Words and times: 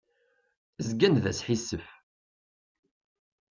Zgan 0.87 1.15
d 1.23 1.25
asḥissef. 1.31 1.85